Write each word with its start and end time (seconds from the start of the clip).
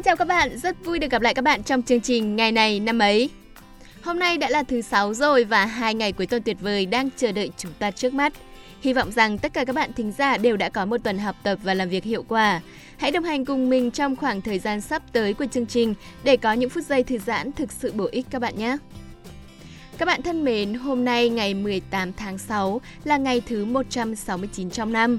Xin 0.00 0.04
chào 0.04 0.16
các 0.16 0.28
bạn, 0.28 0.58
rất 0.58 0.84
vui 0.84 0.98
được 0.98 1.10
gặp 1.10 1.22
lại 1.22 1.34
các 1.34 1.42
bạn 1.42 1.62
trong 1.62 1.82
chương 1.82 2.00
trình 2.00 2.36
ngày 2.36 2.52
này 2.52 2.80
năm 2.80 2.98
ấy. 2.98 3.30
Hôm 4.02 4.18
nay 4.18 4.38
đã 4.38 4.50
là 4.50 4.62
thứ 4.62 4.80
sáu 4.80 5.14
rồi 5.14 5.44
và 5.44 5.66
hai 5.66 5.94
ngày 5.94 6.12
cuối 6.12 6.26
tuần 6.26 6.42
tuyệt 6.42 6.56
vời 6.60 6.86
đang 6.86 7.08
chờ 7.16 7.32
đợi 7.32 7.50
chúng 7.56 7.72
ta 7.78 7.90
trước 7.90 8.14
mắt. 8.14 8.32
Hy 8.80 8.92
vọng 8.92 9.12
rằng 9.12 9.38
tất 9.38 9.52
cả 9.52 9.64
các 9.64 9.76
bạn 9.76 9.92
thính 9.92 10.12
giả 10.18 10.36
đều 10.36 10.56
đã 10.56 10.68
có 10.68 10.84
một 10.84 10.96
tuần 11.04 11.18
học 11.18 11.36
tập 11.42 11.58
và 11.62 11.74
làm 11.74 11.88
việc 11.88 12.04
hiệu 12.04 12.24
quả. 12.28 12.60
Hãy 12.96 13.10
đồng 13.10 13.24
hành 13.24 13.44
cùng 13.44 13.70
mình 13.70 13.90
trong 13.90 14.16
khoảng 14.16 14.40
thời 14.40 14.58
gian 14.58 14.80
sắp 14.80 15.02
tới 15.12 15.34
của 15.34 15.46
chương 15.46 15.66
trình 15.66 15.94
để 16.24 16.36
có 16.36 16.52
những 16.52 16.70
phút 16.70 16.84
giây 16.84 17.02
thư 17.02 17.18
giãn 17.18 17.52
thực 17.52 17.72
sự 17.72 17.92
bổ 17.92 18.08
ích 18.12 18.26
các 18.30 18.38
bạn 18.38 18.58
nhé. 18.58 18.76
Các 19.98 20.06
bạn 20.06 20.22
thân 20.22 20.44
mến, 20.44 20.74
hôm 20.74 21.04
nay 21.04 21.28
ngày 21.28 21.54
18 21.54 22.12
tháng 22.12 22.38
6 22.38 22.80
là 23.04 23.16
ngày 23.16 23.42
thứ 23.46 23.64
169 23.64 24.70
trong 24.70 24.92
năm. 24.92 25.18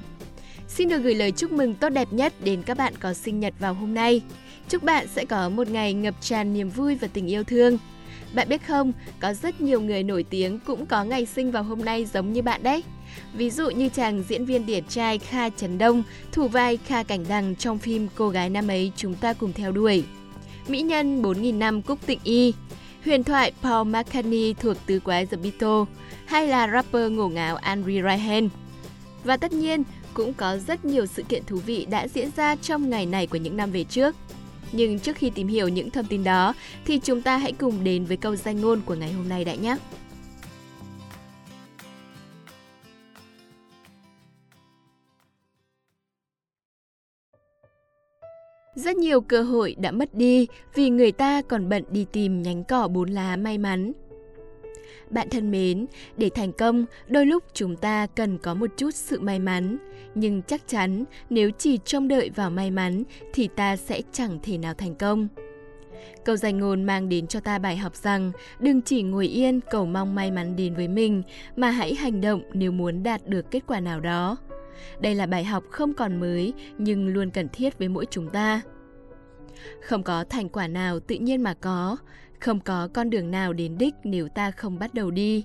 Xin 0.68 0.88
được 0.88 0.98
gửi 0.98 1.14
lời 1.14 1.32
chúc 1.32 1.52
mừng 1.52 1.74
tốt 1.74 1.88
đẹp 1.88 2.08
nhất 2.10 2.32
đến 2.44 2.62
các 2.62 2.76
bạn 2.76 2.94
có 3.00 3.14
sinh 3.14 3.40
nhật 3.40 3.54
vào 3.58 3.74
hôm 3.74 3.94
nay. 3.94 4.22
Chúc 4.68 4.82
bạn 4.82 5.06
sẽ 5.08 5.24
có 5.24 5.48
một 5.48 5.68
ngày 5.68 5.94
ngập 5.94 6.14
tràn 6.20 6.54
niềm 6.54 6.70
vui 6.70 6.94
và 6.94 7.08
tình 7.12 7.26
yêu 7.26 7.44
thương. 7.44 7.78
Bạn 8.34 8.48
biết 8.48 8.66
không, 8.66 8.92
có 9.20 9.34
rất 9.34 9.60
nhiều 9.60 9.80
người 9.80 10.02
nổi 10.02 10.24
tiếng 10.30 10.58
cũng 10.66 10.86
có 10.86 11.04
ngày 11.04 11.26
sinh 11.26 11.50
vào 11.50 11.62
hôm 11.62 11.84
nay 11.84 12.04
giống 12.04 12.32
như 12.32 12.42
bạn 12.42 12.62
đấy. 12.62 12.82
Ví 13.34 13.50
dụ 13.50 13.70
như 13.70 13.88
chàng 13.88 14.24
diễn 14.28 14.44
viên 14.44 14.66
điển 14.66 14.84
trai 14.84 15.18
Kha 15.18 15.48
Trần 15.48 15.78
Đông, 15.78 16.02
thủ 16.32 16.48
vai 16.48 16.76
Kha 16.76 17.02
Cảnh 17.02 17.24
Đằng 17.28 17.56
trong 17.56 17.78
phim 17.78 18.08
Cô 18.14 18.28
gái 18.28 18.50
năm 18.50 18.68
ấy 18.68 18.92
chúng 18.96 19.14
ta 19.14 19.32
cùng 19.32 19.52
theo 19.52 19.72
đuổi. 19.72 20.04
Mỹ 20.68 20.82
nhân 20.82 21.22
4.000 21.22 21.58
năm 21.58 21.82
Cúc 21.82 21.98
Tịnh 22.06 22.20
Y, 22.24 22.54
huyền 23.04 23.24
thoại 23.24 23.52
Paul 23.62 23.88
McCartney 23.88 24.54
thuộc 24.54 24.76
tứ 24.86 25.00
quái 25.00 25.26
The 25.26 25.36
Beatles, 25.36 25.88
hay 26.26 26.46
là 26.46 26.68
rapper 26.72 27.10
ngổ 27.10 27.28
ngáo 27.28 27.56
Andre 27.56 28.02
Ryan. 28.02 28.48
Và 29.24 29.36
tất 29.36 29.52
nhiên, 29.52 29.82
cũng 30.14 30.34
có 30.34 30.56
rất 30.56 30.84
nhiều 30.84 31.06
sự 31.06 31.22
kiện 31.22 31.42
thú 31.46 31.56
vị 31.66 31.86
đã 31.90 32.08
diễn 32.08 32.28
ra 32.36 32.56
trong 32.56 32.90
ngày 32.90 33.06
này 33.06 33.26
của 33.26 33.38
những 33.38 33.56
năm 33.56 33.70
về 33.70 33.84
trước. 33.84 34.16
Nhưng 34.72 34.98
trước 34.98 35.16
khi 35.16 35.30
tìm 35.30 35.48
hiểu 35.48 35.68
những 35.68 35.90
thông 35.90 36.06
tin 36.06 36.24
đó, 36.24 36.54
thì 36.84 36.98
chúng 36.98 37.22
ta 37.22 37.36
hãy 37.36 37.52
cùng 37.52 37.84
đến 37.84 38.04
với 38.04 38.16
câu 38.16 38.36
danh 38.36 38.60
ngôn 38.60 38.80
của 38.86 38.94
ngày 38.94 39.12
hôm 39.12 39.28
nay 39.28 39.44
đã 39.44 39.54
nhé. 39.54 39.76
Rất 48.74 48.96
nhiều 48.96 49.20
cơ 49.20 49.42
hội 49.42 49.76
đã 49.78 49.90
mất 49.90 50.14
đi 50.14 50.46
vì 50.74 50.90
người 50.90 51.12
ta 51.12 51.42
còn 51.42 51.68
bận 51.68 51.84
đi 51.90 52.06
tìm 52.12 52.42
nhánh 52.42 52.64
cỏ 52.64 52.88
bốn 52.88 53.10
lá 53.10 53.36
may 53.36 53.58
mắn. 53.58 53.92
Bạn 55.10 55.28
thân 55.30 55.50
mến, 55.50 55.86
để 56.16 56.30
thành 56.34 56.52
công, 56.52 56.84
đôi 57.08 57.26
lúc 57.26 57.44
chúng 57.52 57.76
ta 57.76 58.06
cần 58.06 58.38
có 58.38 58.54
một 58.54 58.70
chút 58.76 58.94
sự 58.94 59.20
may 59.20 59.38
mắn, 59.38 59.76
nhưng 60.14 60.42
chắc 60.42 60.68
chắn 60.68 61.04
nếu 61.30 61.50
chỉ 61.58 61.78
trông 61.84 62.08
đợi 62.08 62.30
vào 62.30 62.50
may 62.50 62.70
mắn 62.70 63.02
thì 63.32 63.48
ta 63.56 63.76
sẽ 63.76 64.02
chẳng 64.12 64.38
thể 64.42 64.58
nào 64.58 64.74
thành 64.74 64.94
công. 64.94 65.28
Câu 66.24 66.36
danh 66.36 66.58
ngôn 66.58 66.84
mang 66.84 67.08
đến 67.08 67.26
cho 67.26 67.40
ta 67.40 67.58
bài 67.58 67.76
học 67.76 67.96
rằng 67.96 68.32
đừng 68.60 68.82
chỉ 68.82 69.02
ngồi 69.02 69.26
yên 69.26 69.60
cầu 69.70 69.86
mong 69.86 70.14
may 70.14 70.30
mắn 70.30 70.56
đến 70.56 70.74
với 70.74 70.88
mình 70.88 71.22
mà 71.56 71.70
hãy 71.70 71.94
hành 71.94 72.20
động 72.20 72.42
nếu 72.52 72.72
muốn 72.72 73.02
đạt 73.02 73.26
được 73.26 73.50
kết 73.50 73.60
quả 73.66 73.80
nào 73.80 74.00
đó. 74.00 74.36
Đây 75.00 75.14
là 75.14 75.26
bài 75.26 75.44
học 75.44 75.64
không 75.70 75.94
còn 75.94 76.20
mới 76.20 76.52
nhưng 76.78 77.08
luôn 77.08 77.30
cần 77.30 77.48
thiết 77.48 77.78
với 77.78 77.88
mỗi 77.88 78.06
chúng 78.10 78.30
ta. 78.30 78.60
Không 79.82 80.02
có 80.02 80.24
thành 80.24 80.48
quả 80.48 80.68
nào 80.68 81.00
tự 81.00 81.14
nhiên 81.14 81.42
mà 81.42 81.54
có, 81.54 81.96
không 82.42 82.60
có 82.60 82.88
con 82.94 83.10
đường 83.10 83.30
nào 83.30 83.52
đến 83.52 83.78
đích 83.78 83.94
nếu 84.04 84.28
ta 84.28 84.50
không 84.50 84.78
bắt 84.78 84.94
đầu 84.94 85.10
đi. 85.10 85.44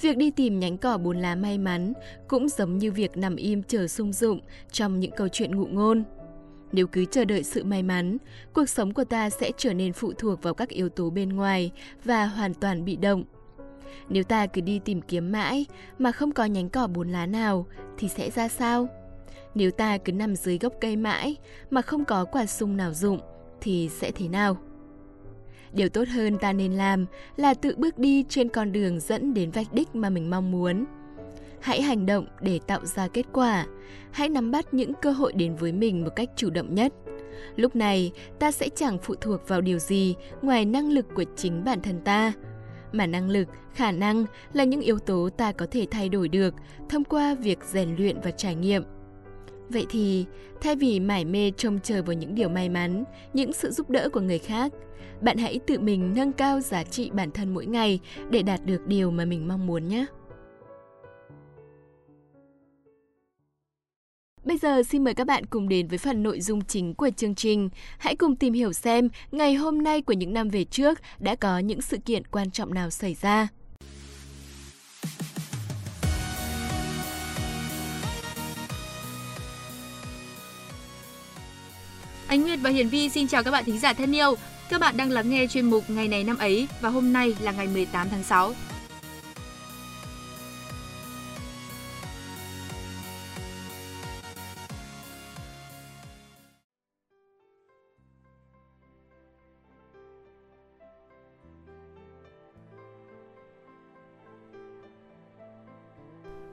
Việc 0.00 0.16
đi 0.16 0.30
tìm 0.30 0.60
nhánh 0.60 0.78
cỏ 0.78 0.98
bốn 0.98 1.18
lá 1.18 1.34
may 1.34 1.58
mắn 1.58 1.92
cũng 2.28 2.48
giống 2.48 2.78
như 2.78 2.92
việc 2.92 3.16
nằm 3.16 3.36
im 3.36 3.62
chờ 3.62 3.88
sung 3.88 4.12
dụng 4.12 4.40
trong 4.72 5.00
những 5.00 5.10
câu 5.16 5.28
chuyện 5.28 5.56
ngụ 5.56 5.66
ngôn. 5.66 6.04
Nếu 6.72 6.86
cứ 6.86 7.04
chờ 7.04 7.24
đợi 7.24 7.42
sự 7.42 7.64
may 7.64 7.82
mắn, 7.82 8.16
cuộc 8.52 8.68
sống 8.68 8.94
của 8.94 9.04
ta 9.04 9.30
sẽ 9.30 9.50
trở 9.56 9.74
nên 9.74 9.92
phụ 9.92 10.12
thuộc 10.12 10.42
vào 10.42 10.54
các 10.54 10.68
yếu 10.68 10.88
tố 10.88 11.10
bên 11.10 11.28
ngoài 11.28 11.70
và 12.04 12.26
hoàn 12.26 12.54
toàn 12.54 12.84
bị 12.84 12.96
động. 12.96 13.24
Nếu 14.08 14.22
ta 14.22 14.46
cứ 14.46 14.60
đi 14.60 14.78
tìm 14.78 15.02
kiếm 15.02 15.32
mãi 15.32 15.66
mà 15.98 16.12
không 16.12 16.32
có 16.32 16.44
nhánh 16.44 16.68
cỏ 16.68 16.86
bốn 16.86 17.08
lá 17.08 17.26
nào 17.26 17.66
thì 17.98 18.08
sẽ 18.08 18.30
ra 18.30 18.48
sao? 18.48 18.88
Nếu 19.54 19.70
ta 19.70 19.98
cứ 19.98 20.12
nằm 20.12 20.36
dưới 20.36 20.58
gốc 20.58 20.72
cây 20.80 20.96
mãi 20.96 21.36
mà 21.70 21.82
không 21.82 22.04
có 22.04 22.24
quả 22.24 22.46
sung 22.46 22.76
nào 22.76 22.92
dụng 22.92 23.20
thì 23.60 23.90
sẽ 23.92 24.10
thế 24.10 24.28
nào? 24.28 24.56
Điều 25.72 25.88
tốt 25.88 26.08
hơn 26.08 26.38
ta 26.38 26.52
nên 26.52 26.72
làm 26.72 27.06
là 27.36 27.54
tự 27.54 27.74
bước 27.76 27.98
đi 27.98 28.24
trên 28.28 28.48
con 28.48 28.72
đường 28.72 29.00
dẫn 29.00 29.34
đến 29.34 29.50
vạch 29.50 29.72
đích 29.72 29.94
mà 29.94 30.10
mình 30.10 30.30
mong 30.30 30.50
muốn. 30.50 30.84
Hãy 31.60 31.82
hành 31.82 32.06
động 32.06 32.26
để 32.40 32.60
tạo 32.66 32.84
ra 32.84 33.08
kết 33.08 33.26
quả. 33.32 33.66
Hãy 34.10 34.28
nắm 34.28 34.50
bắt 34.50 34.74
những 34.74 34.92
cơ 35.02 35.10
hội 35.10 35.32
đến 35.32 35.56
với 35.56 35.72
mình 35.72 36.04
một 36.04 36.10
cách 36.16 36.28
chủ 36.36 36.50
động 36.50 36.74
nhất. 36.74 36.92
Lúc 37.56 37.76
này, 37.76 38.12
ta 38.38 38.50
sẽ 38.50 38.68
chẳng 38.76 38.98
phụ 39.02 39.14
thuộc 39.14 39.48
vào 39.48 39.60
điều 39.60 39.78
gì 39.78 40.14
ngoài 40.42 40.64
năng 40.64 40.90
lực 40.90 41.06
của 41.14 41.24
chính 41.36 41.64
bản 41.64 41.82
thân 41.82 42.00
ta. 42.04 42.32
Mà 42.92 43.06
năng 43.06 43.30
lực, 43.30 43.48
khả 43.74 43.92
năng 43.92 44.24
là 44.52 44.64
những 44.64 44.80
yếu 44.80 44.98
tố 44.98 45.28
ta 45.36 45.52
có 45.52 45.66
thể 45.70 45.86
thay 45.90 46.08
đổi 46.08 46.28
được 46.28 46.54
thông 46.88 47.04
qua 47.04 47.34
việc 47.34 47.58
rèn 47.64 47.96
luyện 47.96 48.20
và 48.20 48.30
trải 48.30 48.54
nghiệm. 48.54 48.82
Vậy 49.68 49.86
thì, 49.90 50.24
thay 50.60 50.76
vì 50.76 51.00
mải 51.00 51.24
mê 51.24 51.52
trông 51.56 51.80
chờ 51.80 52.02
vào 52.02 52.12
những 52.12 52.34
điều 52.34 52.48
may 52.48 52.68
mắn, 52.68 53.04
những 53.32 53.52
sự 53.52 53.70
giúp 53.70 53.90
đỡ 53.90 54.08
của 54.12 54.20
người 54.20 54.38
khác, 54.38 54.72
bạn 55.20 55.38
hãy 55.38 55.60
tự 55.66 55.78
mình 55.78 56.14
nâng 56.16 56.32
cao 56.32 56.60
giá 56.60 56.84
trị 56.84 57.10
bản 57.10 57.30
thân 57.30 57.54
mỗi 57.54 57.66
ngày 57.66 58.00
để 58.30 58.42
đạt 58.42 58.64
được 58.64 58.86
điều 58.86 59.10
mà 59.10 59.24
mình 59.24 59.48
mong 59.48 59.66
muốn 59.66 59.88
nhé. 59.88 60.06
Bây 64.44 64.58
giờ 64.58 64.82
xin 64.82 65.04
mời 65.04 65.14
các 65.14 65.26
bạn 65.26 65.46
cùng 65.46 65.68
đến 65.68 65.88
với 65.88 65.98
phần 65.98 66.22
nội 66.22 66.40
dung 66.40 66.64
chính 66.64 66.94
của 66.94 67.10
chương 67.16 67.34
trình. 67.34 67.68
Hãy 67.98 68.16
cùng 68.16 68.36
tìm 68.36 68.52
hiểu 68.52 68.72
xem 68.72 69.08
ngày 69.32 69.54
hôm 69.54 69.82
nay 69.82 70.02
của 70.02 70.12
những 70.12 70.32
năm 70.32 70.48
về 70.48 70.64
trước 70.64 70.98
đã 71.18 71.34
có 71.34 71.58
những 71.58 71.80
sự 71.80 71.96
kiện 71.96 72.26
quan 72.26 72.50
trọng 72.50 72.74
nào 72.74 72.90
xảy 72.90 73.14
ra. 73.14 73.48
Ánh 82.36 82.42
Nguyệt 82.42 82.58
và 82.62 82.70
Hiển 82.70 82.88
Vi 82.88 83.08
xin 83.08 83.28
chào 83.28 83.42
các 83.42 83.50
bạn 83.50 83.64
thính 83.64 83.78
giả 83.78 83.92
thân 83.92 84.14
yêu. 84.14 84.34
Các 84.70 84.80
bạn 84.80 84.96
đang 84.96 85.10
lắng 85.10 85.30
nghe 85.30 85.46
chuyên 85.46 85.70
mục 85.70 85.90
Ngày 85.90 86.08
này 86.08 86.24
năm 86.24 86.38
ấy 86.38 86.68
và 86.80 86.88
hôm 86.88 87.12
nay 87.12 87.36
là 87.40 87.52
ngày 87.52 87.66
18 87.66 88.08
tháng 88.08 88.22
6. 88.22 88.54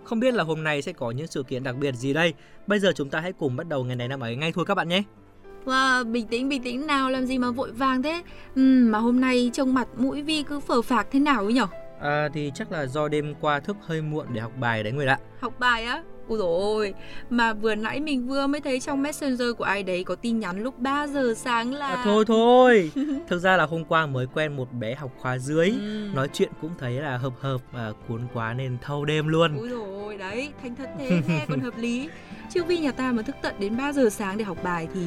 Không 0.03 0.19
biết 0.19 0.33
là 0.33 0.43
hôm 0.43 0.63
nay 0.63 0.81
sẽ 0.81 0.93
có 0.93 1.11
những 1.11 1.27
sự 1.27 1.43
kiện 1.43 1.63
đặc 1.63 1.75
biệt 1.75 1.95
gì 1.95 2.13
đây? 2.13 2.33
Bây 2.67 2.79
giờ 2.79 2.91
chúng 2.95 3.09
ta 3.09 3.19
hãy 3.19 3.33
cùng 3.33 3.55
bắt 3.55 3.67
đầu 3.67 3.83
ngày 3.83 3.95
này 3.95 4.07
năm 4.07 4.19
ấy 4.19 4.35
ngay 4.35 4.51
thôi 4.55 4.65
các 4.67 4.75
bạn 4.75 4.89
nhé. 4.89 5.03
Wow, 5.65 6.11
bình 6.11 6.27
tĩnh 6.27 6.49
bình 6.49 6.63
tĩnh 6.63 6.87
nào 6.87 7.09
làm 7.09 7.25
gì 7.25 7.37
mà 7.37 7.51
vội 7.51 7.71
vàng 7.71 8.03
thế 8.03 8.21
ừ, 8.55 8.61
Mà 8.89 8.99
hôm 8.99 9.21
nay 9.21 9.49
trông 9.53 9.73
mặt 9.73 9.87
mũi 9.97 10.21
Vi 10.21 10.43
cứ 10.43 10.59
phờ 10.59 10.81
phạc 10.81 11.07
thế 11.11 11.19
nào 11.19 11.43
ấy 11.43 11.53
nhở 11.53 11.67
À 12.01 12.29
thì 12.33 12.51
chắc 12.55 12.71
là 12.71 12.85
do 12.85 13.07
đêm 13.07 13.33
qua 13.41 13.59
thức 13.59 13.77
hơi 13.81 14.01
muộn 14.01 14.25
để 14.33 14.41
học 14.41 14.51
bài 14.59 14.83
đấy 14.83 14.93
người 14.93 15.07
ạ 15.07 15.17
Học 15.39 15.59
bài 15.59 15.85
á? 15.85 16.03
Ôi 16.27 16.37
dồi 16.37 16.47
ôi, 16.47 16.93
mà 17.29 17.53
vừa 17.53 17.75
nãy 17.75 17.99
mình 17.99 18.27
vừa 18.27 18.47
mới 18.47 18.61
thấy 18.61 18.79
trong 18.79 19.01
Messenger 19.01 19.47
của 19.57 19.63
ai 19.63 19.83
đấy 19.83 20.03
có 20.03 20.15
tin 20.15 20.39
nhắn 20.39 20.63
lúc 20.63 20.79
3 20.79 21.07
giờ 21.07 21.33
sáng 21.37 21.73
là... 21.73 21.87
À, 21.87 22.01
thôi 22.05 22.25
thôi, 22.27 22.91
thực 23.27 23.39
ra 23.39 23.57
là 23.57 23.65
hôm 23.65 23.85
qua 23.85 24.05
mới 24.05 24.27
quen 24.33 24.55
một 24.55 24.73
bé 24.73 24.95
học 24.95 25.11
khóa 25.17 25.37
dưới, 25.37 25.69
ừ. 25.69 26.09
nói 26.13 26.29
chuyện 26.33 26.49
cũng 26.61 26.71
thấy 26.79 26.93
là 26.93 27.17
hợp 27.17 27.33
hợp 27.39 27.57
và 27.71 27.93
cuốn 28.07 28.21
quá 28.33 28.53
nên 28.53 28.77
thâu 28.81 29.05
đêm 29.05 29.27
luôn. 29.27 29.57
Ôi 29.57 29.69
dồi 29.69 29.87
ôi, 30.03 30.17
đấy, 30.17 30.49
thành 30.61 30.75
thật 30.75 30.89
thế 30.99 31.21
nghe 31.27 31.45
còn 31.49 31.59
hợp 31.59 31.77
lý. 31.77 32.09
Chứ 32.53 32.63
vì 32.63 32.77
nhà 32.77 32.91
ta 32.91 33.11
mà 33.11 33.21
thức 33.21 33.35
tận 33.41 33.55
đến 33.59 33.77
3 33.77 33.93
giờ 33.93 34.09
sáng 34.09 34.37
để 34.37 34.43
học 34.43 34.57
bài 34.63 34.87
thì 34.93 35.01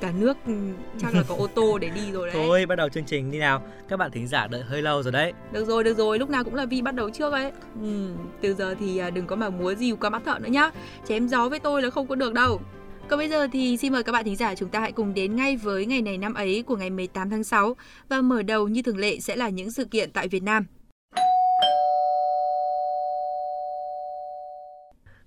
cả 0.00 0.12
nước 0.18 0.36
ừ, 0.46 0.52
chắc 0.98 1.14
là 1.14 1.22
có 1.28 1.34
ô 1.34 1.46
tô 1.46 1.78
để 1.78 1.88
đi 1.88 2.12
rồi 2.12 2.26
đấy. 2.26 2.46
Thôi, 2.46 2.66
bắt 2.66 2.74
đầu 2.74 2.88
chương 2.88 3.04
trình 3.04 3.30
đi 3.30 3.38
nào. 3.38 3.62
Các 3.88 3.96
bạn 3.96 4.10
thính 4.10 4.26
giả 4.26 4.46
đợi 4.46 4.62
hơi 4.62 4.82
lâu 4.82 5.02
rồi 5.02 5.12
đấy. 5.12 5.32
Được 5.52 5.64
rồi, 5.64 5.84
được 5.84 5.96
rồi, 5.96 6.18
lúc 6.18 6.30
nào 6.30 6.44
cũng 6.44 6.54
là 6.54 6.66
Vi 6.66 6.82
bắt 6.82 6.94
đầu 6.94 7.10
trước 7.10 7.32
ấy. 7.32 7.52
Ừ, 7.82 8.14
từ 8.40 8.54
giờ 8.54 8.74
thì 8.80 8.98
à, 8.98 9.10
đừng 9.10 9.26
có 9.26 9.36
mà 9.36 9.50
múa 9.50 9.74
dìu 9.74 9.96
qua 9.96 10.10
mắt 10.10 10.22
thợ 10.24 10.38
nữa 10.38 10.48
nhá. 10.48 10.70
Chém 11.08 11.28
gió 11.28 11.48
với 11.48 11.58
tôi 11.58 11.82
là 11.82 11.90
không 11.90 12.06
có 12.06 12.14
được 12.14 12.34
đâu. 12.34 12.60
Còn 13.08 13.18
bây 13.18 13.28
giờ 13.28 13.48
thì 13.52 13.76
xin 13.76 13.92
mời 13.92 14.02
các 14.02 14.12
bạn 14.12 14.24
thính 14.24 14.36
giả 14.36 14.54
chúng 14.54 14.68
ta 14.68 14.80
hãy 14.80 14.92
cùng 14.92 15.14
đến 15.14 15.36
ngay 15.36 15.56
với 15.56 15.86
ngày 15.86 16.02
này 16.02 16.18
năm 16.18 16.34
ấy 16.34 16.62
của 16.66 16.76
ngày 16.76 16.90
18 16.90 17.30
tháng 17.30 17.44
6 17.44 17.76
và 18.08 18.20
mở 18.20 18.42
đầu 18.42 18.68
như 18.68 18.82
thường 18.82 18.98
lệ 18.98 19.20
sẽ 19.20 19.36
là 19.36 19.48
những 19.48 19.70
sự 19.70 19.84
kiện 19.84 20.10
tại 20.10 20.28
Việt 20.28 20.42
Nam. 20.42 20.66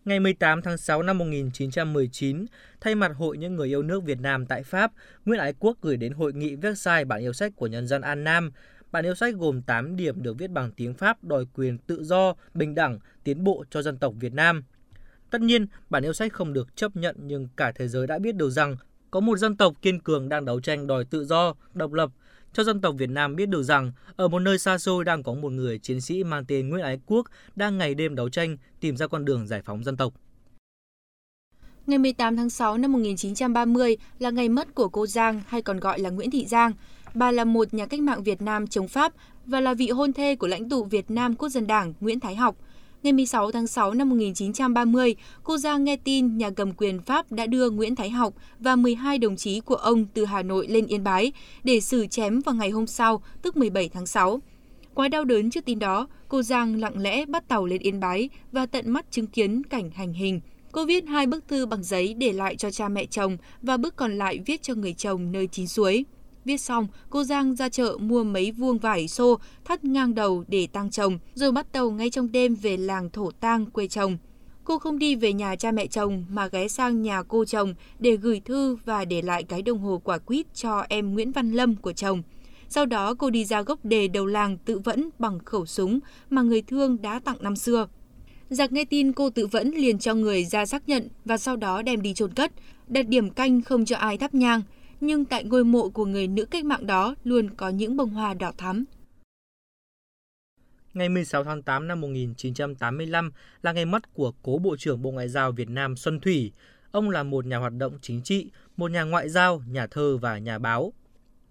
Ngày 0.06 0.20
18 0.20 0.62
tháng 0.62 0.78
6 0.78 1.04
năm 1.04 1.18
1919, 1.18 2.46
thay 2.82 2.96
mặt 2.96 3.12
Hội 3.16 3.38
những 3.38 3.56
người 3.56 3.68
yêu 3.68 3.84
nước 3.84 4.04
Việt 4.04 4.20
Nam 4.20 4.46
tại 4.46 4.64
Pháp, 4.64 4.92
Nguyễn 5.26 5.40
Ái 5.40 5.54
Quốc 5.60 5.78
gửi 5.82 5.98
đến 5.98 6.14
Hội 6.14 6.34
nghị 6.34 6.56
Versailles 6.56 7.08
bản 7.08 7.22
yêu 7.22 7.34
sách 7.34 7.54
của 7.56 7.68
nhân 7.68 7.88
dân 7.88 8.02
An 8.02 8.24
Nam. 8.24 8.52
Bản 8.92 9.06
yêu 9.06 9.16
sách 9.16 9.36
gồm 9.36 9.62
8 9.62 9.96
điểm 9.96 10.24
được 10.24 10.38
viết 10.38 10.52
bằng 10.52 10.72
tiếng 10.72 10.94
Pháp 10.94 11.24
đòi 11.24 11.46
quyền 11.54 11.78
tự 11.78 12.04
do, 12.04 12.34
bình 12.54 12.76
đẳng, 12.76 13.00
tiến 13.24 13.44
bộ 13.44 13.66
cho 13.70 13.82
dân 13.82 13.98
tộc 13.98 14.14
Việt 14.20 14.34
Nam. 14.34 14.64
Tất 15.30 15.42
nhiên, 15.42 15.68
bản 15.90 16.06
yêu 16.06 16.14
sách 16.14 16.34
không 16.34 16.54
được 16.54 16.76
chấp 16.76 16.96
nhận 16.96 17.16
nhưng 17.20 17.48
cả 17.56 17.72
thế 17.76 17.88
giới 17.88 18.08
đã 18.08 18.20
biết 18.20 18.36
được 18.36 18.50
rằng 18.50 18.78
có 19.12 19.20
một 19.20 19.38
dân 19.38 19.58
tộc 19.58 19.74
kiên 19.82 20.00
cường 20.00 20.30
đang 20.30 20.46
đấu 20.46 20.62
tranh 20.62 20.88
đòi 20.88 21.06
tự 21.06 21.26
do, 21.26 21.54
độc 21.74 21.94
lập, 21.94 22.10
cho 22.54 22.64
dân 22.64 22.82
tộc 22.82 22.96
Việt 22.98 23.10
Nam 23.10 23.36
biết 23.36 23.46
được 23.46 23.64
rằng, 23.64 23.92
ở 24.16 24.28
một 24.28 24.40
nơi 24.40 24.60
xa 24.60 24.78
xôi 24.78 25.04
đang 25.04 25.24
có 25.24 25.34
một 25.34 25.52
người 25.52 25.80
chiến 25.80 26.02
sĩ 26.02 26.24
mang 26.24 26.46
tên 26.48 26.70
Nguyễn 26.70 26.84
Ái 26.84 27.00
Quốc 27.06 27.28
đang 27.56 27.78
ngày 27.78 27.96
đêm 27.96 28.16
đấu 28.16 28.30
tranh 28.30 28.58
tìm 28.80 28.98
ra 28.98 29.08
con 29.08 29.26
đường 29.26 29.48
giải 29.48 29.62
phóng 29.66 29.84
dân 29.84 29.98
tộc. 29.98 30.14
Ngày 31.88 31.98
18 31.98 32.36
tháng 32.36 32.50
6 32.50 32.78
năm 32.78 32.92
1930 32.92 33.98
là 34.20 34.30
ngày 34.30 34.50
mất 34.50 34.76
của 34.76 34.90
cô 34.90 35.08
Giang 35.08 35.42
hay 35.48 35.62
còn 35.62 35.80
gọi 35.80 36.00
là 36.00 36.10
Nguyễn 36.10 36.32
Thị 36.32 36.46
Giang. 36.46 36.72
Bà 37.14 37.32
là 37.32 37.46
một 37.46 37.74
nhà 37.74 37.86
cách 37.86 38.00
mạng 38.00 38.24
Việt 38.24 38.42
Nam 38.42 38.68
chống 38.68 38.88
Pháp 38.88 39.14
và 39.46 39.62
là 39.62 39.74
vị 39.74 39.90
hôn 39.90 40.14
thê 40.14 40.36
của 40.36 40.48
lãnh 40.48 40.70
tụ 40.70 40.84
Việt 40.84 41.12
Nam 41.12 41.36
Quốc 41.36 41.50
dân 41.50 41.68
Đảng 41.68 41.94
Nguyễn 42.00 42.20
Thái 42.20 42.36
Học. 42.36 42.56
Ngày 43.04 43.14
16 43.14 43.52
tháng 43.52 43.68
6 43.68 43.94
năm 43.94 44.10
1930, 44.10 45.16
cô 45.44 45.58
Giang 45.58 45.84
nghe 45.84 45.96
tin 45.96 46.38
nhà 46.38 46.50
cầm 46.50 46.72
quyền 46.72 47.02
Pháp 47.02 47.32
đã 47.32 47.46
đưa 47.46 47.70
Nguyễn 47.70 47.96
Thái 47.96 48.10
Học 48.10 48.34
và 48.60 48.76
12 48.76 49.18
đồng 49.18 49.36
chí 49.36 49.60
của 49.60 49.76
ông 49.76 50.06
từ 50.14 50.26
Hà 50.26 50.44
Nội 50.44 50.68
lên 50.68 50.88
Yên 50.88 51.04
Bái 51.04 51.32
để 51.64 51.80
xử 51.80 52.08
chém 52.08 52.40
vào 52.40 52.56
ngày 52.56 52.70
hôm 52.70 52.88
sau, 52.88 53.24
tức 53.42 53.58
17 53.58 53.90
tháng 53.90 54.06
6. 54.06 54.42
Quá 54.94 55.08
đau 55.08 55.24
đớn 55.24 55.50
trước 55.50 55.66
tin 55.66 55.80
đó, 55.80 56.08
cô 56.28 56.42
Giang 56.42 56.80
lặng 56.80 57.02
lẽ 57.02 57.26
bắt 57.26 57.48
tàu 57.48 57.66
lên 57.66 57.82
Yên 57.82 58.00
Bái 58.00 58.30
và 58.52 58.66
tận 58.66 58.92
mắt 58.92 59.06
chứng 59.12 59.28
kiến 59.28 59.64
cảnh 59.64 59.92
hành 59.92 60.14
hình. 60.14 60.42
Cô 60.72 60.86
viết 60.86 61.06
hai 61.08 61.26
bức 61.26 61.48
thư 61.48 61.66
bằng 61.66 61.84
giấy 61.84 62.14
để 62.14 62.34
lại 62.34 62.56
cho 62.56 62.72
cha 62.72 62.90
mẹ 62.90 63.06
chồng 63.06 63.38
và 63.62 63.78
bức 63.78 63.96
còn 63.96 64.18
lại 64.18 64.40
viết 64.46 64.62
cho 64.62 64.74
người 64.74 64.94
chồng 64.94 65.32
nơi 65.32 65.48
chín 65.48 65.68
suối. 65.68 66.06
Viết 66.46 66.58
xong, 66.58 66.88
cô 67.10 67.24
Giang 67.24 67.56
ra 67.56 67.70
chợ 67.70 67.98
mua 68.00 68.24
mấy 68.24 68.52
vuông 68.52 68.78
vải 68.78 69.08
xô, 69.08 69.40
thắt 69.66 69.86
ngang 69.86 70.16
đầu 70.16 70.44
để 70.48 70.68
tang 70.68 70.90
chồng, 70.90 71.20
rồi 71.34 71.52
bắt 71.52 71.72
tàu 71.72 71.92
ngay 71.92 72.10
trong 72.10 72.32
đêm 72.32 72.56
về 72.56 72.78
làng 72.78 73.10
thổ 73.10 73.32
tang 73.32 73.66
quê 73.66 73.88
chồng. 73.88 74.18
Cô 74.64 74.80
không 74.80 75.00
đi 75.00 75.16
về 75.16 75.34
nhà 75.34 75.56
cha 75.56 75.72
mẹ 75.72 75.88
chồng 75.88 76.26
mà 76.30 76.48
ghé 76.48 76.68
sang 76.68 77.02
nhà 77.02 77.24
cô 77.24 77.46
chồng 77.46 77.74
để 78.00 78.18
gửi 78.18 78.40
thư 78.40 78.76
và 78.86 79.06
để 79.06 79.22
lại 79.22 79.44
cái 79.44 79.62
đồng 79.62 79.80
hồ 79.80 80.02
quả 80.04 80.18
quýt 80.18 80.54
cho 80.54 80.86
em 80.90 81.14
Nguyễn 81.14 81.32
Văn 81.32 81.52
Lâm 81.52 81.76
của 81.76 81.94
chồng. 81.94 82.24
Sau 82.70 82.86
đó 82.86 83.14
cô 83.14 83.30
đi 83.30 83.46
ra 83.46 83.62
gốc 83.62 83.86
đề 83.86 84.08
đầu 84.08 84.26
làng 84.26 84.58
tự 84.58 84.80
vẫn 84.80 85.10
bằng 85.20 85.40
khẩu 85.40 85.66
súng 85.66 86.00
mà 86.30 86.42
người 86.42 86.62
thương 86.62 87.02
đã 87.02 87.20
tặng 87.20 87.38
năm 87.40 87.56
xưa. 87.56 87.88
Giặc 88.50 88.72
nghe 88.72 88.86
tin 88.86 89.14
cô 89.14 89.30
tự 89.30 89.48
vẫn 89.48 89.72
liền 89.72 90.00
cho 90.00 90.14
người 90.14 90.46
ra 90.46 90.66
xác 90.66 90.90
nhận 90.90 91.08
và 91.26 91.38
sau 91.38 91.56
đó 91.56 91.82
đem 91.82 92.02
đi 92.02 92.14
chôn 92.14 92.34
cất, 92.34 92.52
đặt 92.88 93.08
điểm 93.08 93.30
canh 93.30 93.62
không 93.62 93.86
cho 93.86 93.96
ai 93.96 94.18
thắp 94.18 94.34
nhang 94.34 94.62
nhưng 95.06 95.26
tại 95.26 95.44
ngôi 95.44 95.64
mộ 95.64 95.90
của 95.90 96.06
người 96.06 96.28
nữ 96.28 96.46
cách 96.46 96.66
mạng 96.66 96.88
đó 96.88 97.16
luôn 97.24 97.50
có 97.56 97.70
những 97.70 97.98
bông 97.98 98.10
hoa 98.10 98.34
đỏ 98.34 98.52
thắm. 98.58 98.86
Ngày 100.94 101.10
16 101.10 101.44
tháng 101.44 101.62
8 101.62 101.88
năm 101.88 102.02
1985 102.02 103.32
là 103.62 103.72
ngày 103.72 103.86
mất 103.86 104.14
của 104.14 104.34
cố 104.44 104.58
Bộ 104.58 104.78
trưởng 104.78 105.02
Bộ 105.02 105.12
Ngoại 105.12 105.30
giao 105.30 105.52
Việt 105.52 105.70
Nam 105.70 105.96
Xuân 105.96 106.20
Thủy. 106.20 106.52
Ông 106.92 107.10
là 107.10 107.24
một 107.24 107.46
nhà 107.46 107.58
hoạt 107.58 107.74
động 107.74 108.00
chính 108.02 108.22
trị, 108.22 108.50
một 108.78 108.92
nhà 108.92 109.04
ngoại 109.04 109.30
giao, 109.30 109.64
nhà 109.68 109.88
thơ 109.88 110.18
và 110.18 110.38
nhà 110.38 110.60
báo. 110.60 110.94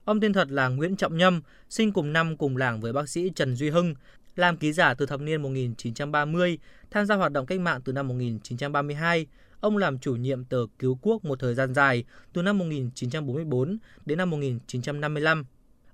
Ông 0.04 0.20
tên 0.20 0.32
thật 0.32 0.50
là 0.50 0.69
Nguyễn 0.69 0.96
Trọng 0.96 1.16
Nhâm, 1.16 1.43
sinh 1.69 1.93
cùng 1.93 2.12
năm 2.12 2.37
cùng 2.37 2.56
làng 2.56 2.81
với 2.81 2.93
bác 2.93 3.08
sĩ 3.08 3.31
Trần 3.34 3.56
Duy 3.56 3.70
Hưng, 3.70 3.94
làm 4.37 4.56
ký 4.56 4.72
giả 4.72 4.94
từ 4.94 5.06
thập 5.06 5.20
niên 5.20 5.43
1930, 5.43 6.58
tham 6.90 7.06
gia 7.06 7.14
hoạt 7.14 7.32
động 7.32 7.46
cách 7.46 7.60
mạng 7.60 7.81
từ 7.84 7.93
năm 7.93 8.08
1932. 8.08 9.26
Ông 9.62 9.76
làm 9.76 9.99
chủ 9.99 10.17
nhiệm 10.17 10.44
tờ 10.44 10.67
Cứu 10.79 10.99
Quốc 11.03 11.25
một 11.25 11.38
thời 11.38 11.55
gian 11.55 11.75
dài, 11.75 12.05
từ 12.32 12.43
năm 12.43 12.59
1944 12.59 13.79
đến 14.06 14.19
năm 14.19 14.31
1955. 14.31 15.44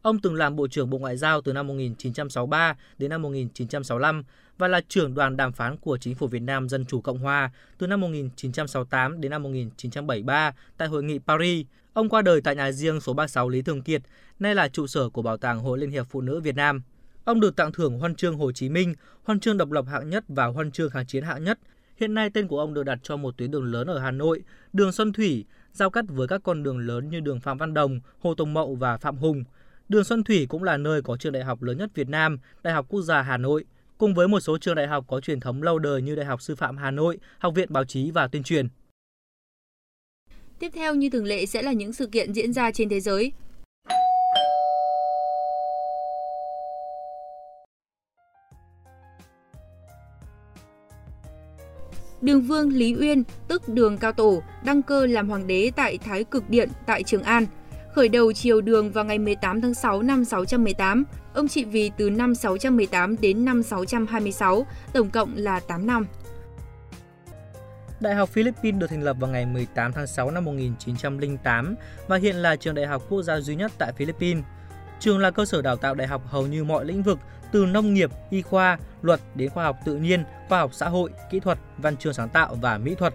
Ông 0.03 0.19
từng 0.19 0.35
làm 0.35 0.57
Bộ 0.57 0.69
trưởng 0.69 0.91
Bộ 0.91 0.99
Ngoại 0.99 1.17
giao 1.17 1.41
từ 1.41 1.53
năm 1.53 1.67
1963 1.67 2.77
đến 2.99 3.11
năm 3.11 3.23
1965 3.23 4.25
và 4.59 4.69
là 4.69 4.81
trưởng 4.89 5.15
đoàn 5.15 5.37
đàm 5.37 5.53
phán 5.53 5.77
của 5.77 5.99
Chính 5.99 6.15
phủ 6.15 6.27
Việt 6.27 6.43
Nam 6.43 6.69
Dân 6.69 6.85
Chủ 6.85 7.01
Cộng 7.01 7.19
Hòa 7.19 7.51
từ 7.79 7.87
năm 7.87 8.01
1968 8.01 9.21
đến 9.21 9.31
năm 9.31 9.43
1973 9.43 10.55
tại 10.77 10.89
Hội 10.89 11.03
nghị 11.03 11.19
Paris. 11.19 11.67
Ông 11.93 12.09
qua 12.09 12.23
đời 12.23 12.41
tại 12.41 12.57
nhà 12.57 12.73
riêng 12.73 13.01
số 13.01 13.13
36 13.13 13.49
Lý 13.49 13.63
Thường 13.63 13.83
Kiệt, 13.83 14.03
nay 14.39 14.55
là 14.55 14.69
trụ 14.69 14.87
sở 14.87 15.09
của 15.09 15.23
Bảo 15.23 15.37
tàng 15.37 15.61
Hội 15.61 15.79
Liên 15.79 15.91
hiệp 15.91 16.07
Phụ 16.11 16.21
nữ 16.21 16.41
Việt 16.41 16.57
Nam. 16.57 16.83
Ông 17.25 17.41
được 17.41 17.57
tặng 17.57 17.73
thưởng 17.73 17.99
Huân 17.99 18.15
chương 18.15 18.39
Hồ 18.39 18.53
Chí 18.53 18.69
Minh, 18.69 18.95
Huân 19.23 19.41
chương 19.41 19.57
độc 19.57 19.71
lập 19.71 19.85
hạng 19.89 20.11
nhất 20.11 20.25
và 20.29 20.47
Huân 20.47 20.71
chương 20.71 20.91
kháng 20.91 21.07
chiến 21.07 21.25
hạng 21.25 21.45
nhất 21.45 21.59
Hiện 22.01 22.15
nay 22.15 22.31
tên 22.31 22.49
của 22.49 22.59
ông 22.59 22.75
được 22.75 22.83
đặt 22.83 22.99
cho 23.03 23.17
một 23.17 23.37
tuyến 23.37 23.51
đường 23.51 23.65
lớn 23.65 23.87
ở 23.87 23.99
Hà 23.99 24.11
Nội, 24.11 24.43
đường 24.73 24.93
Xuân 24.93 25.13
Thủy, 25.13 25.45
giao 25.73 25.91
cắt 25.91 26.05
với 26.09 26.29
các 26.29 26.43
con 26.45 26.63
đường 26.63 26.79
lớn 26.79 27.11
như 27.11 27.21
đường 27.21 27.41
Phạm 27.41 27.59
Văn 27.59 27.75
Đồng, 27.75 28.01
Hồ 28.19 28.35
Tùng 28.35 28.55
Mậu 28.55 28.75
và 28.75 28.97
Phạm 28.97 29.17
Hùng. 29.17 29.45
Đường 29.89 30.05
Xuân 30.05 30.25
Thủy 30.25 30.47
cũng 30.49 30.65
là 30.65 30.77
nơi 30.77 31.03
có 31.03 31.17
trường 31.17 31.33
đại 31.33 31.45
học 31.45 31.63
lớn 31.63 31.79
nhất 31.79 31.91
Việt 31.95 32.09
Nam, 32.09 32.39
Đại 32.63 32.75
học 32.75 32.87
Quốc 32.89 33.03
gia 33.03 33.23
Hà 33.23 33.37
Nội, 33.37 33.65
cùng 33.99 34.15
với 34.15 34.29
một 34.29 34.41
số 34.41 34.59
trường 34.59 34.75
đại 34.75 34.87
học 34.87 35.05
có 35.09 35.21
truyền 35.21 35.41
thống 35.41 35.63
lâu 35.63 35.79
đời 35.79 36.03
như 36.03 36.15
Đại 36.15 36.27
học 36.27 36.43
Sư 36.43 36.55
phạm 36.55 36.77
Hà 36.77 36.91
Nội, 36.91 37.19
Học 37.39 37.55
viện 37.55 37.73
Báo 37.73 37.85
chí 37.85 38.11
và 38.11 38.29
Tuyên 38.29 38.43
truyền. 38.43 38.69
Tiếp 40.59 40.71
theo 40.75 40.95
như 40.95 41.11
thường 41.11 41.25
lệ 41.25 41.47
sẽ 41.47 41.63
là 41.63 41.73
những 41.73 41.93
sự 41.93 42.07
kiện 42.07 42.33
diễn 42.33 42.53
ra 42.53 42.71
trên 42.71 42.89
thế 42.89 43.01
giới. 43.01 43.33
Đường 52.23 52.43
Vương 52.43 52.73
Lý 52.73 52.97
Uyên, 53.01 53.23
tức 53.49 53.69
Đường 53.69 53.99
Cao 53.99 54.13
Tổ, 54.13 54.43
đăng 54.65 54.83
cơ 54.83 55.07
làm 55.07 55.29
hoàng 55.29 55.47
đế 55.47 55.71
tại 55.77 55.99
Thái 55.99 56.25
Cực 56.25 56.51
Điện 56.51 56.69
tại 56.87 57.03
Trường 57.03 57.23
An. 57.23 57.47
Khởi 57.95 58.09
đầu 58.09 58.33
triều 58.33 58.61
Đường 58.61 58.91
vào 58.91 59.05
ngày 59.05 59.19
18 59.19 59.61
tháng 59.61 59.75
6 59.75 60.03
năm 60.03 60.25
618, 60.25 61.05
ông 61.35 61.49
trị 61.49 61.65
vì 61.65 61.91
từ 61.97 62.11
năm 62.11 62.35
618 62.35 63.17
đến 63.21 63.45
năm 63.45 63.63
626, 63.63 64.67
tổng 64.93 65.11
cộng 65.11 65.37
là 65.37 65.61
8 65.61 65.87
năm. 65.87 66.07
Đại 68.01 68.15
học 68.15 68.29
Philippines 68.29 68.81
được 68.81 68.87
thành 68.87 69.03
lập 69.03 69.17
vào 69.21 69.31
ngày 69.31 69.47
18 69.47 69.93
tháng 69.93 70.07
6 70.07 70.31
năm 70.31 70.45
1908 70.45 71.75
và 72.09 72.17
hiện 72.17 72.37
là 72.37 72.57
trường 72.57 72.75
đại 72.75 72.87
học 72.87 73.03
quốc 73.09 73.23
gia 73.23 73.41
duy 73.41 73.55
nhất 73.55 73.73
tại 73.79 73.93
Philippines. 73.93 74.45
Trường 75.01 75.19
là 75.19 75.31
cơ 75.31 75.45
sở 75.45 75.63
đào 75.63 75.77
tạo 75.77 75.95
đại 75.95 76.07
học 76.07 76.23
hầu 76.27 76.47
như 76.47 76.65
mọi 76.65 76.85
lĩnh 76.85 77.03
vực 77.03 77.19
từ 77.53 77.67
nông 77.67 77.95
nghiệp, 77.95 78.11
y 78.31 78.43
khoa, 78.43 78.79
luật 79.03 79.21
đến 79.35 79.51
khoa 79.51 79.65
học 79.65 79.77
tự 79.85 79.97
nhiên, 79.97 80.25
khoa 80.49 80.59
học 80.59 80.75
xã 80.75 80.89
hội, 80.89 81.11
kỹ 81.31 81.41
thuật, 81.41 81.59
văn 81.79 81.97
chương 81.97 82.15
sáng 82.15 82.29
tạo 82.29 82.57
và 82.61 82.79
mỹ 82.79 82.95
thuật. 82.95 83.15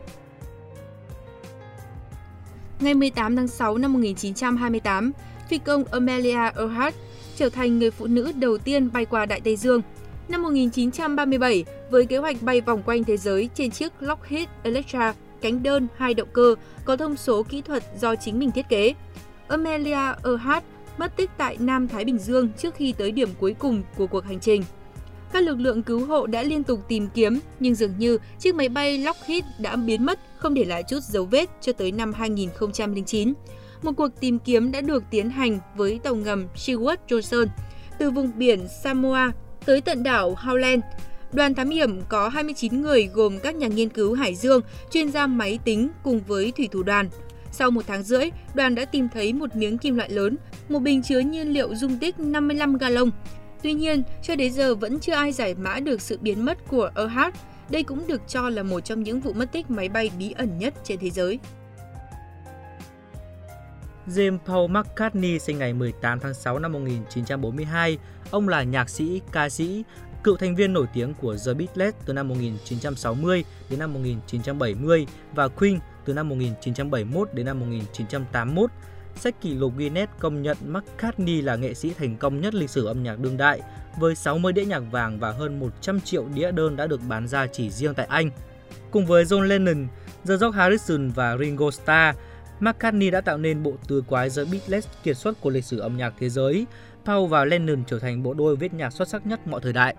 Ngày 2.79 2.93
18 2.93 3.35
tháng 3.35 3.47
6 3.47 3.77
năm 3.77 3.93
1928, 3.93 5.11
phi 5.49 5.57
công 5.57 5.83
Amelia 5.83 6.51
Earhart 6.57 6.95
trở 7.35 7.49
thành 7.49 7.79
người 7.79 7.91
phụ 7.91 8.07
nữ 8.07 8.31
đầu 8.35 8.57
tiên 8.57 8.89
bay 8.93 9.05
qua 9.05 9.25
Đại 9.25 9.41
Tây 9.41 9.55
Dương. 9.55 9.81
Năm 10.27 10.43
1937, 10.43 11.65
với 11.89 12.05
kế 12.05 12.17
hoạch 12.17 12.41
bay 12.41 12.61
vòng 12.61 12.83
quanh 12.83 13.03
thế 13.03 13.17
giới 13.17 13.49
trên 13.55 13.71
chiếc 13.71 13.93
Lockheed 13.99 14.47
Electra 14.63 15.13
cánh 15.41 15.63
đơn 15.63 15.87
hai 15.97 16.13
động 16.13 16.27
cơ 16.33 16.55
có 16.85 16.97
thông 16.97 17.17
số 17.17 17.43
kỹ 17.43 17.61
thuật 17.61 17.83
do 17.99 18.15
chính 18.15 18.39
mình 18.39 18.51
thiết 18.51 18.69
kế, 18.69 18.93
Amelia 19.47 20.13
Earhart 20.23 20.63
mất 20.97 21.15
tích 21.15 21.29
tại 21.37 21.57
Nam 21.59 21.87
Thái 21.87 22.05
Bình 22.05 22.17
Dương 22.17 22.49
trước 22.57 22.75
khi 22.75 22.93
tới 22.97 23.11
điểm 23.11 23.29
cuối 23.39 23.55
cùng 23.59 23.83
của 23.97 24.07
cuộc 24.07 24.23
hành 24.25 24.39
trình. 24.39 24.63
Các 25.33 25.43
lực 25.43 25.59
lượng 25.59 25.83
cứu 25.83 26.05
hộ 26.05 26.27
đã 26.27 26.43
liên 26.43 26.63
tục 26.63 26.79
tìm 26.87 27.07
kiếm, 27.13 27.39
nhưng 27.59 27.75
dường 27.75 27.93
như 27.97 28.17
chiếc 28.39 28.55
máy 28.55 28.69
bay 28.69 28.97
Lockheed 28.97 29.43
đã 29.59 29.75
biến 29.75 30.05
mất, 30.05 30.19
không 30.37 30.53
để 30.53 30.65
lại 30.65 30.83
chút 30.89 30.99
dấu 31.03 31.25
vết 31.25 31.49
cho 31.61 31.73
tới 31.73 31.91
năm 31.91 32.13
2009. 32.13 33.33
Một 33.81 33.91
cuộc 33.97 34.09
tìm 34.19 34.39
kiếm 34.39 34.71
đã 34.71 34.81
được 34.81 35.03
tiến 35.09 35.29
hành 35.29 35.59
với 35.75 35.99
tàu 36.03 36.15
ngầm 36.15 36.47
Seward 36.55 36.97
Johnson 37.07 37.47
từ 37.99 38.11
vùng 38.11 38.31
biển 38.37 38.67
Samoa 38.83 39.31
tới 39.65 39.81
tận 39.81 40.03
đảo 40.03 40.35
Howland. 40.41 40.81
Đoàn 41.33 41.53
thám 41.53 41.69
hiểm 41.69 42.01
có 42.09 42.29
29 42.29 42.81
người 42.81 43.09
gồm 43.13 43.39
các 43.39 43.55
nhà 43.55 43.67
nghiên 43.67 43.89
cứu 43.89 44.13
hải 44.13 44.35
dương, 44.35 44.61
chuyên 44.91 45.11
gia 45.11 45.27
máy 45.27 45.59
tính 45.65 45.89
cùng 46.03 46.21
với 46.27 46.51
thủy 46.57 46.69
thủ 46.71 46.83
đoàn. 46.83 47.09
Sau 47.53 47.71
một 47.71 47.81
tháng 47.87 48.03
rưỡi, 48.03 48.29
đoàn 48.53 48.75
đã 48.75 48.85
tìm 48.85 49.09
thấy 49.09 49.33
một 49.33 49.55
miếng 49.55 49.77
kim 49.77 49.95
loại 49.95 50.09
lớn, 50.09 50.37
một 50.69 50.79
bình 50.79 51.01
chứa 51.01 51.19
nhiên 51.19 51.47
liệu 51.53 51.75
dung 51.75 51.97
tích 51.97 52.19
55 52.19 52.77
gallon. 52.77 53.09
Tuy 53.63 53.73
nhiên, 53.73 54.03
cho 54.21 54.35
đến 54.35 54.53
giờ 54.53 54.75
vẫn 54.75 54.99
chưa 54.99 55.13
ai 55.13 55.31
giải 55.31 55.55
mã 55.55 55.79
được 55.79 56.01
sự 56.01 56.17
biến 56.21 56.45
mất 56.45 56.57
của 56.67 56.89
Earhart. 56.95 57.35
Đây 57.69 57.83
cũng 57.83 58.07
được 58.07 58.21
cho 58.27 58.49
là 58.49 58.63
một 58.63 58.79
trong 58.79 59.03
những 59.03 59.19
vụ 59.19 59.33
mất 59.33 59.51
tích 59.51 59.71
máy 59.71 59.89
bay 59.89 60.11
bí 60.19 60.31
ẩn 60.31 60.57
nhất 60.59 60.73
trên 60.83 60.99
thế 60.99 61.09
giới. 61.09 61.39
James 64.07 64.37
Paul 64.45 64.71
McCartney 64.71 65.39
sinh 65.39 65.57
ngày 65.57 65.73
18 65.73 66.19
tháng 66.19 66.33
6 66.33 66.59
năm 66.59 66.71
1942. 66.71 67.97
Ông 68.31 68.49
là 68.49 68.63
nhạc 68.63 68.89
sĩ, 68.89 69.21
ca 69.31 69.49
sĩ, 69.49 69.83
cựu 70.23 70.37
thành 70.37 70.55
viên 70.55 70.73
nổi 70.73 70.85
tiếng 70.93 71.13
của 71.13 71.35
The 71.45 71.53
Beatles 71.53 71.93
từ 72.05 72.13
năm 72.13 72.27
1960 72.27 73.43
đến 73.69 73.79
năm 73.79 73.93
1970 73.93 75.07
và 75.35 75.47
Queen 75.47 75.79
từ 76.05 76.13
năm 76.13 76.29
1971 76.29 77.29
đến 77.33 77.45
năm 77.45 77.59
1981. 77.59 78.69
Sách 79.15 79.41
kỷ 79.41 79.53
lục 79.53 79.73
Guinness 79.77 80.11
công 80.19 80.41
nhận 80.41 80.57
McCartney 80.67 81.41
là 81.41 81.55
nghệ 81.55 81.73
sĩ 81.73 81.93
thành 81.97 82.17
công 82.17 82.41
nhất 82.41 82.53
lịch 82.53 82.69
sử 82.69 82.85
âm 82.85 83.03
nhạc 83.03 83.19
đương 83.19 83.37
đại, 83.37 83.61
với 83.99 84.15
60 84.15 84.53
đĩa 84.53 84.65
nhạc 84.65 84.79
vàng 84.79 85.19
và 85.19 85.31
hơn 85.31 85.59
100 85.59 86.01
triệu 86.01 86.25
đĩa 86.35 86.51
đơn 86.51 86.75
đã 86.75 86.87
được 86.87 87.01
bán 87.07 87.27
ra 87.27 87.47
chỉ 87.47 87.69
riêng 87.69 87.93
tại 87.93 88.05
Anh. 88.05 88.29
Cùng 88.91 89.05
với 89.05 89.23
John 89.23 89.41
Lennon, 89.41 89.87
George 90.27 90.47
Harrison 90.53 91.09
và 91.09 91.37
Ringo 91.37 91.71
Starr, 91.71 92.17
McCartney 92.59 93.11
đã 93.11 93.21
tạo 93.21 93.37
nên 93.37 93.63
bộ 93.63 93.73
tứ 93.87 94.03
quái 94.07 94.29
The 94.29 94.43
Beatles 94.51 94.87
kiệt 95.03 95.17
xuất 95.17 95.41
của 95.41 95.49
lịch 95.49 95.65
sử 95.65 95.79
âm 95.79 95.97
nhạc 95.97 96.13
thế 96.19 96.29
giới. 96.29 96.65
Paul 97.05 97.29
và 97.29 97.45
Lennon 97.45 97.83
trở 97.87 97.99
thành 97.99 98.23
bộ 98.23 98.33
đôi 98.33 98.55
viết 98.55 98.73
nhạc 98.73 98.93
xuất 98.93 99.07
sắc 99.07 99.27
nhất 99.27 99.47
mọi 99.47 99.61
thời 99.61 99.73
đại. 99.73 99.95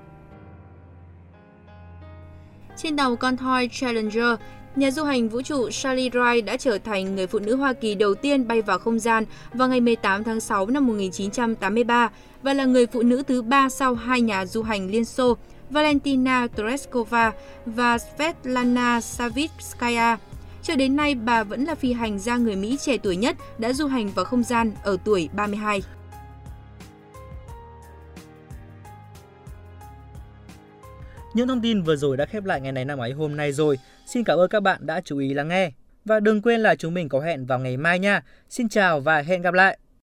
Trên 2.77 2.97
đầu 2.97 3.17
con 3.17 3.37
thoi 3.37 3.69
Challenger, 3.73 4.39
Nhà 4.77 4.91
du 4.91 5.05
hành 5.05 5.29
vũ 5.29 5.43
trụ 5.43 5.71
Charlie 5.71 6.09
Wright 6.09 6.45
đã 6.45 6.57
trở 6.57 6.79
thành 6.79 7.15
người 7.15 7.27
phụ 7.27 7.39
nữ 7.39 7.57
Hoa 7.57 7.73
Kỳ 7.73 7.95
đầu 7.95 8.15
tiên 8.15 8.49
bay 8.49 8.63
vào 8.63 8.79
không 8.79 8.99
gian 8.99 9.25
vào 9.53 9.69
ngày 9.69 9.81
18 9.81 10.25
tháng 10.25 10.41
6 10.41 10.67
năm 10.67 10.87
1983 10.87 12.11
và 12.43 12.55
là 12.55 12.65
người 12.65 12.87
phụ 12.87 13.03
nữ 13.03 13.23
thứ 13.23 13.43
ba 13.43 13.69
sau 13.69 13.95
hai 13.95 14.21
nhà 14.21 14.47
du 14.47 14.63
hành 14.63 14.91
Liên 14.91 15.05
Xô 15.05 15.37
Valentina 15.71 16.47
Tereshkova 16.57 17.33
và 17.67 17.99
Svetlana 17.99 19.01
Savitskaya. 19.01 20.19
Cho 20.63 20.77
đến 20.77 20.97
nay, 20.97 21.15
bà 21.15 21.45
vẫn 21.45 21.65
là 21.65 21.75
phi 21.75 21.93
hành 21.93 22.19
gia 22.19 22.37
người 22.37 22.57
Mỹ 22.57 22.77
trẻ 22.81 22.97
tuổi 22.97 23.17
nhất 23.17 23.37
đã 23.59 23.73
du 23.73 23.87
hành 23.87 24.11
vào 24.11 24.25
không 24.25 24.43
gian 24.43 24.73
ở 24.83 24.97
tuổi 25.05 25.29
32. 25.33 25.83
Những 31.35 31.49
thông 31.49 31.61
tin 31.61 31.83
vừa 31.83 31.97
rồi 31.97 32.17
đã 32.17 32.27
khép 32.27 32.45
lại 32.45 32.61
ngày 32.61 32.73
này 32.73 32.85
năm 32.85 32.99
ấy 32.99 33.13
hôm 33.13 33.37
nay 33.37 33.53
rồi. 33.53 33.79
Xin 34.07 34.25
cảm 34.25 34.39
ơn 34.39 34.49
các 34.49 34.61
bạn 34.61 34.87
đã 34.87 35.01
chú 35.01 35.19
ý 35.19 35.35
lắng 35.35 35.49
nghe. 35.49 35.71
Và 36.05 36.21
đừng 36.21 36.43
quên 36.43 36.61
là 36.61 36.75
chúng 36.75 36.95
mình 36.95 37.09
có 37.09 37.21
hẹn 37.21 37.47
vào 37.47 37.59
ngày 37.59 37.77
mai 37.77 37.99
nha. 37.99 38.23
Xin 38.51 38.69
chào 38.69 39.01
và 39.01 39.23
hẹn 39.23 39.43
gặp 39.43 39.55
lại. 39.55 39.79